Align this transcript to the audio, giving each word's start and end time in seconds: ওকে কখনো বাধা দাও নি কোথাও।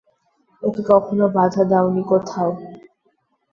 ওকে 0.63 0.81
কখনো 0.91 1.25
বাধা 1.35 1.63
দাও 1.71 1.87
নি 1.95 2.03
কোথাও। 2.09 2.49